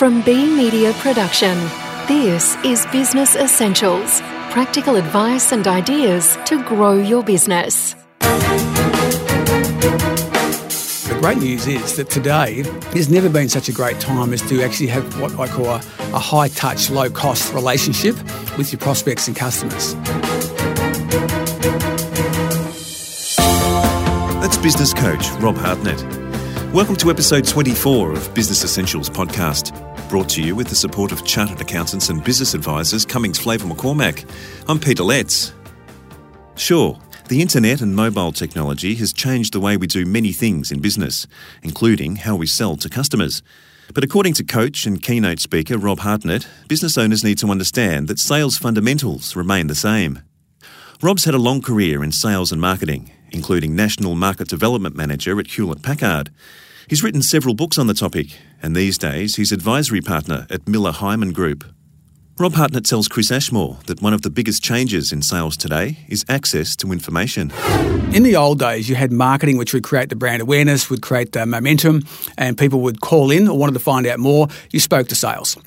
[0.00, 1.58] From B Media Production,
[2.08, 7.92] this is Business Essentials practical advice and ideas to grow your business.
[11.04, 14.62] The great news is that today there's never been such a great time as to
[14.62, 15.82] actually have what I call a,
[16.14, 18.16] a high touch, low cost relationship
[18.56, 19.94] with your prospects and customers.
[24.40, 26.02] That's business coach Rob Hartnett.
[26.72, 29.76] Welcome to episode 24 of Business Essentials podcast,
[30.10, 34.28] brought to you with the support of chartered accountants and business advisors Cummings Flavel McCormack.
[34.68, 35.54] I'm Peter Letts.
[36.56, 40.80] Sure, the internet and mobile technology has changed the way we do many things in
[40.80, 41.28] business,
[41.62, 43.40] including how we sell to customers.
[43.94, 48.18] But according to coach and keynote speaker Rob Hartnett, business owners need to understand that
[48.18, 50.22] sales fundamentals remain the same.
[51.00, 55.46] Rob's had a long career in sales and marketing, including National Market Development Manager at
[55.46, 56.30] Hewlett Packard.
[56.88, 60.92] He's written several books on the topic, and these days he's advisory partner at Miller
[60.92, 61.64] Heiman Group.
[62.38, 66.24] Rob Hartnett tells Chris Ashmore that one of the biggest changes in sales today is
[66.26, 67.52] access to information.
[68.14, 71.32] In the old days, you had marketing which would create the brand awareness, would create
[71.32, 72.02] the momentum,
[72.38, 74.48] and people would call in or wanted to find out more.
[74.70, 75.58] You spoke to sales.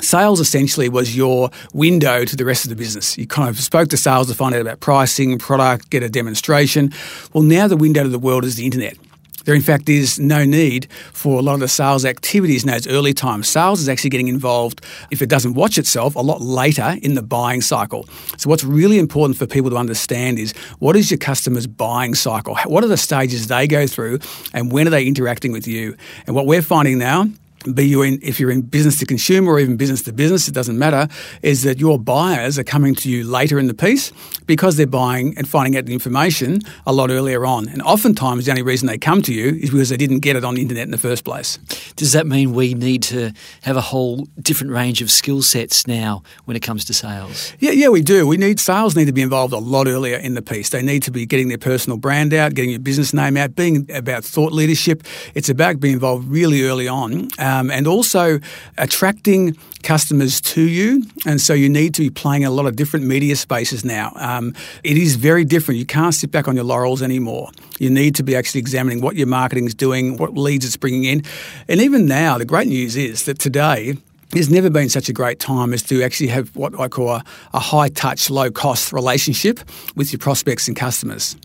[0.00, 3.16] Sales essentially was your window to the rest of the business.
[3.16, 6.92] You kind of spoke to sales to find out about pricing, product, get a demonstration.
[7.32, 8.98] Well, now the window to the world is the internet.
[9.46, 12.88] There, in fact, is no need for a lot of the sales activities in those
[12.88, 13.48] early times.
[13.48, 17.22] Sales is actually getting involved, if it doesn't watch itself, a lot later in the
[17.22, 18.08] buying cycle.
[18.36, 22.56] So, what's really important for people to understand is what is your customer's buying cycle?
[22.66, 24.18] What are the stages they go through,
[24.52, 25.96] and when are they interacting with you?
[26.26, 27.28] And what we're finding now
[27.74, 30.54] be you in if you're in business to consumer or even business to business, it
[30.54, 31.08] doesn't matter,
[31.42, 34.12] is that your buyers are coming to you later in the piece
[34.46, 37.68] because they're buying and finding out the information a lot earlier on.
[37.68, 40.44] And oftentimes the only reason they come to you is because they didn't get it
[40.44, 41.58] on the internet in the first place.
[41.96, 46.22] Does that mean we need to have a whole different range of skill sets now
[46.44, 47.52] when it comes to sales?
[47.58, 48.26] Yeah, yeah, we do.
[48.26, 50.70] We need sales need to be involved a lot earlier in the piece.
[50.70, 53.90] They need to be getting their personal brand out, getting your business name out, being
[53.92, 55.02] about thought leadership.
[55.34, 57.28] It's about being involved really early on.
[57.38, 58.40] Um, and also
[58.78, 61.02] attracting customers to you.
[61.26, 64.12] And so you need to be playing a lot of different media spaces now.
[64.16, 65.78] Um, it is very different.
[65.78, 67.50] You can't sit back on your laurels anymore.
[67.78, 71.04] You need to be actually examining what your marketing is doing, what leads it's bringing
[71.04, 71.22] in.
[71.68, 73.96] And even now, the great news is that today,
[74.30, 77.24] there's never been such a great time as to actually have what I call a,
[77.54, 79.60] a high touch, low cost relationship
[79.94, 81.36] with your prospects and customers.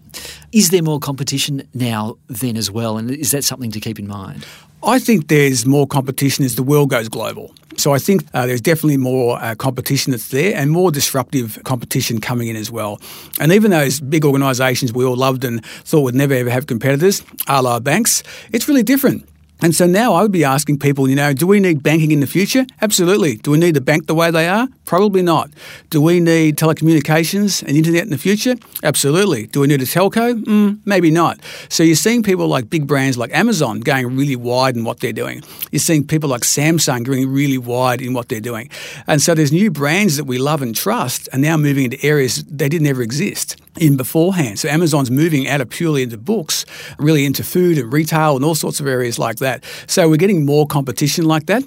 [0.51, 2.97] Is there more competition now then as well?
[2.97, 4.45] And is that something to keep in mind?
[4.83, 7.53] I think there's more competition as the world goes global.
[7.77, 12.19] So I think uh, there's definitely more uh, competition that's there and more disruptive competition
[12.19, 12.99] coming in as well.
[13.39, 17.23] And even those big organisations we all loved and thought would never ever have competitors,
[17.47, 19.27] a la banks, it's really different.
[19.63, 22.19] And so now I would be asking people, you know, do we need banking in
[22.19, 22.65] the future?
[22.81, 23.35] Absolutely.
[23.35, 24.67] Do we need to bank the way they are?
[24.91, 25.49] Probably not.
[25.89, 28.55] Do we need telecommunications and internet in the future?
[28.83, 29.47] Absolutely.
[29.47, 30.43] Do we need a telco?
[30.43, 31.39] Mm, maybe not.
[31.69, 35.13] So you're seeing people like big brands like Amazon going really wide in what they're
[35.13, 35.43] doing.
[35.71, 38.69] You're seeing people like Samsung going really wide in what they're doing.
[39.07, 42.43] And so there's new brands that we love and trust are now moving into areas
[42.43, 44.59] they didn't ever exist in beforehand.
[44.59, 46.65] So Amazon's moving out of purely into books,
[46.99, 49.63] really into food and retail and all sorts of areas like that.
[49.87, 51.63] So we're getting more competition like that.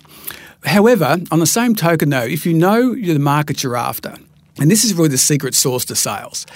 [0.64, 4.16] However, on the same token though, if you know the market you're after,
[4.58, 6.46] and this is really the secret sauce to sales.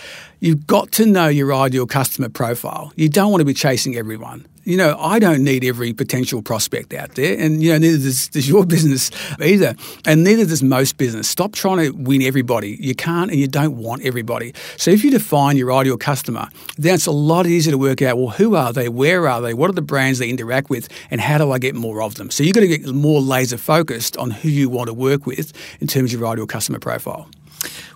[0.41, 2.93] You've got to know your ideal customer profile.
[2.95, 4.47] You don't want to be chasing everyone.
[4.69, 8.29] You know, I don't need every potential prospect out there, and you know, neither does,
[8.29, 9.75] does your business either,
[10.05, 11.27] and neither does most business.
[11.27, 12.77] Stop trying to win everybody.
[12.79, 14.53] You can't, and you don't want everybody.
[14.77, 18.19] So if you define your ideal customer, then it's a lot easier to work out.
[18.19, 18.91] Well, who are they?
[18.91, 19.55] Where are they?
[19.55, 20.91] What are the brands they interact with?
[21.11, 22.31] And how do I get more of them?
[22.31, 25.55] So you've got to get more laser focused on who you want to work with
[25.81, 27.27] in terms of your ideal customer profile.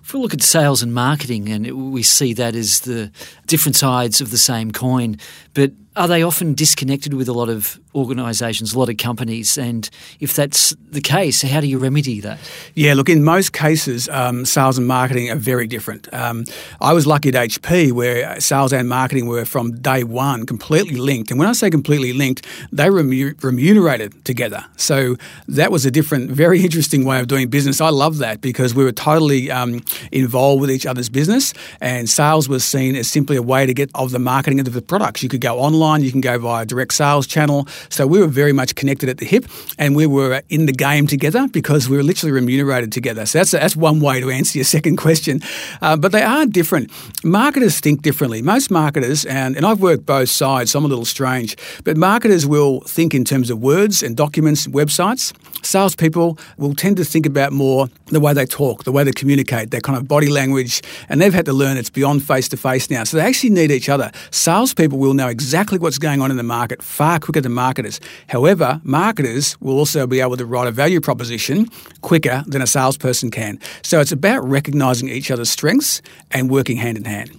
[0.03, 3.13] If we look at sales and marketing, and we see that as the
[3.47, 5.19] different sides of the same coin,
[5.55, 9.59] but are they often disconnected with a lot of organisations, a lot of companies?
[9.59, 9.89] And
[10.21, 12.39] if that's the case, how do you remedy that?
[12.75, 16.13] Yeah, look, in most cases, um, sales and marketing are very different.
[16.15, 16.45] Um,
[16.81, 21.31] I was lucky at HP where sales and marketing were from day one completely linked.
[21.31, 24.65] And when I say completely linked, they remunerated together.
[24.77, 25.17] So
[25.49, 27.81] that was a different, very interesting way of doing business.
[27.81, 32.49] I love that because we were totally um, involved with each other's business, and sales
[32.49, 35.23] was seen as simply a way to get of the marketing of the products.
[35.23, 37.67] You could go online, you can go via direct sales channel.
[37.89, 39.47] So we were very much connected at the hip,
[39.79, 43.27] and we were in the game together because we were literally remunerated together.
[43.27, 45.41] So that's that's one way to answer your second question.
[45.81, 46.91] Uh, but they are different.
[47.25, 48.43] Marketers think differently.
[48.43, 52.47] Most marketers, and, and I've worked both sides, so I'm a little strange, but marketers
[52.47, 55.33] will think in terms of words and documents, and websites.
[55.65, 59.71] Salespeople will tend to think about more the way they talk, the way they communicate,
[59.71, 62.91] their kind of body language, and they've had to learn it's beyond face to face
[62.91, 63.05] now.
[63.05, 64.11] So they actually need each other.
[64.31, 68.01] Salespeople will know exactly what's going on in the market far quicker than marketers.
[68.29, 71.69] However, marketers will also be able to write a value proposition
[72.01, 73.59] quicker than a salesperson can.
[73.83, 77.31] So it's about recognizing each other's strengths and working hand in hand.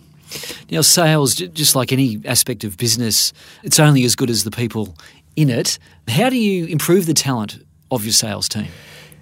[0.71, 3.33] Now, sales, just like any aspect of business,
[3.63, 4.95] it's only as good as the people
[5.35, 5.77] in it.
[6.07, 8.67] How do you improve the talent of your sales team?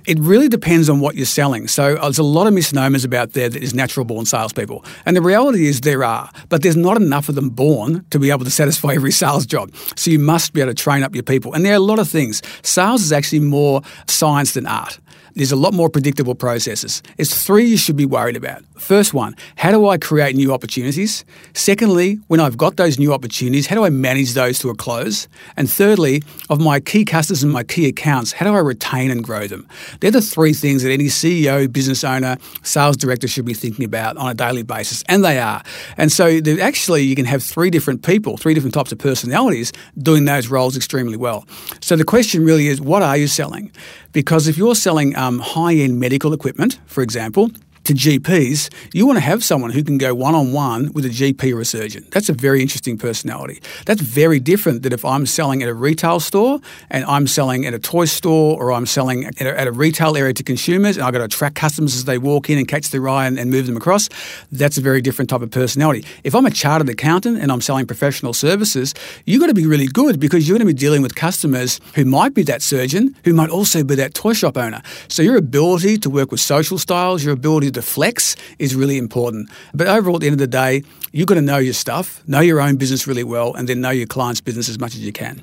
[0.06, 1.68] It really depends on what you're selling.
[1.68, 4.83] So uh, there's a lot of misnomers about there that is natural born salespeople.
[5.06, 8.31] And the reality is there are, but there's not enough of them born to be
[8.31, 9.74] able to satisfy every sales job.
[9.95, 11.53] So you must be able to train up your people.
[11.53, 12.42] And there are a lot of things.
[12.63, 15.00] Sales is actually more science than art.
[15.36, 17.01] There's a lot more predictable processes.
[17.18, 18.63] It's three you should be worried about.
[18.78, 21.24] First one, how do I create new opportunities?
[21.54, 25.28] Secondly, when I've got those new opportunities, how do I manage those to a close?
[25.56, 29.24] And thirdly, of my key customers and my key accounts, how do I retain and
[29.24, 29.68] grow them?
[30.00, 34.18] They're the three things that any CEO, business owner, sales director should be thinking about
[34.18, 35.62] on a daily basis, and they are.
[35.98, 40.25] And so actually, you can have three different people, three different types of personalities doing
[40.25, 41.45] those roles extremely well.
[41.81, 43.72] So the question really is, what are you selling?
[44.12, 47.52] Because if you're selling um, high end medical equipment, for example,
[47.83, 51.10] to GPs, you want to have someone who can go one on one with a
[51.10, 52.06] GP or a surgeon.
[52.12, 53.62] That's a very interesting personality.
[53.86, 57.74] That's very different than if I'm selling at a retail store and I'm selling at
[57.74, 61.06] a toy store or I'm selling at a, at a retail area to consumers and
[61.06, 63.50] I've got to attract customers as they walk in and catch their eye and, and
[63.50, 64.10] move them across.
[64.51, 66.06] That's a very different type of personality.
[66.24, 68.94] If I'm a chartered accountant and I'm selling professional services,
[69.25, 72.06] you've got to be really good because you're going to be dealing with customers who
[72.06, 74.81] might be that surgeon, who might also be that toy shop owner.
[75.07, 79.50] So your ability to work with social styles, your ability to flex is really important.
[79.74, 82.40] But overall, at the end of the day, you've got to know your stuff, know
[82.40, 85.12] your own business really well, and then know your client's business as much as you
[85.12, 85.42] can.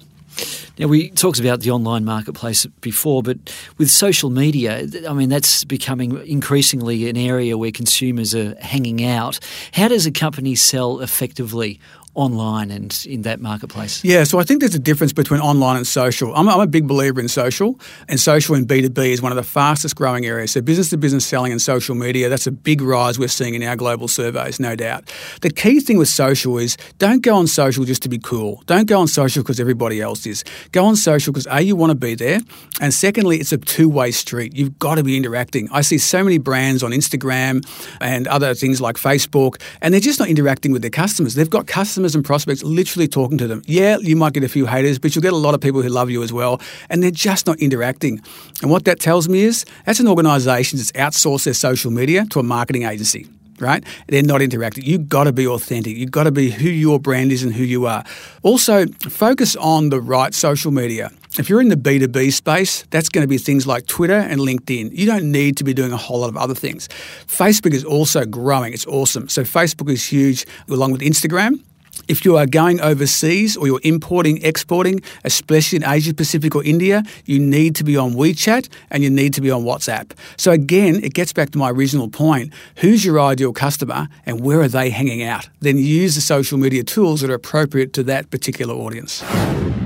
[0.79, 3.39] Now, we talked about the online marketplace before, but
[3.79, 9.41] with social media, I mean, that's becoming increasingly an area where consumers are hanging out.
[9.73, 11.81] How does a company sell effectively
[12.19, 14.03] online and in that marketplace?
[14.05, 16.35] Yeah, so I think there's a difference between online and social.
[16.35, 17.79] I'm, I'm, a big believer in social,
[18.09, 20.51] and social in B2B is one of the fastest growing areas.
[20.51, 23.63] So, business to business selling and social media, that's a big rise we're seeing in
[23.63, 25.13] our global surveys, no doubt.
[25.43, 28.63] The key thing with social is don't go on social just to be cool.
[28.67, 30.45] Don't go on social because everybody else is.
[30.73, 32.41] Go on social because A, you want to be there,
[32.81, 34.57] and secondly, it's a two way street.
[34.57, 35.69] You've got to be interacting.
[35.71, 37.65] I see so many brands on Instagram
[38.01, 41.35] and other things like Facebook, and they're just not interacting with their customers.
[41.35, 43.63] They've got customers customers and prospects literally talking to them.
[43.67, 45.89] Yeah, you might get a few haters, but you'll get a lot of people who
[45.89, 48.21] love you as well, and they're just not interacting.
[48.63, 52.41] And what that tells me is that's an organisation that's outsourced their social media to
[52.41, 53.27] a marketing agency
[53.61, 53.83] right?
[54.07, 54.85] They're not interacting.
[54.85, 55.97] You've got to be authentic.
[55.97, 58.05] You've got to be who your brand is and who you are.
[58.45, 61.11] Also, focus on the right social media.
[61.41, 64.91] If you're in the B2B space, that's going to be things like Twitter and LinkedIn.
[64.93, 66.87] You don't need to be doing a whole lot of other things.
[67.27, 68.73] Facebook is also growing.
[68.73, 69.29] It's awesome.
[69.29, 71.61] So, Facebook is huge along with Instagram.
[72.07, 77.03] If you are going overseas or you're importing, exporting, especially in Asia Pacific or India,
[77.25, 80.13] you need to be on WeChat and you need to be on WhatsApp.
[80.37, 82.53] So again, it gets back to my original point.
[82.77, 85.49] Who's your ideal customer and where are they hanging out?
[85.61, 89.23] Then use the social media tools that are appropriate to that particular audience.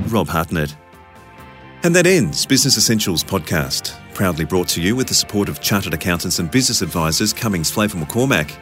[0.09, 0.77] Rob Hartnett.
[1.85, 5.95] And that ends Business Essentials podcast, proudly brought to you with the support of chartered
[5.95, 8.57] accountants and business advisors Cummings Flavel McCormack.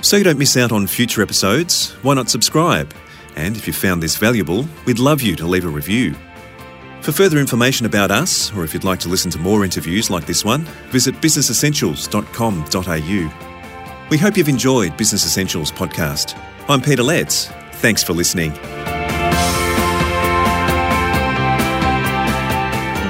[0.00, 2.94] So you don't miss out on future episodes, why not subscribe?
[3.36, 6.14] And if you found this valuable, we'd love you to leave a review.
[7.00, 10.26] For further information about us, or if you'd like to listen to more interviews like
[10.26, 14.08] this one, visit businessessentials.com.au.
[14.10, 16.40] We hope you've enjoyed Business Essentials podcast.
[16.68, 17.46] I'm Peter Letts.
[17.74, 18.52] Thanks for listening.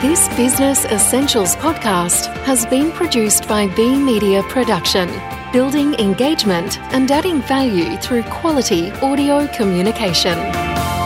[0.00, 5.09] This Business Essentials podcast has been produced by B Media Production
[5.52, 10.98] building engagement and adding value through quality audio communication.